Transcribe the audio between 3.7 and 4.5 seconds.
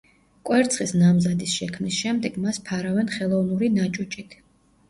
ნაჭუჭით.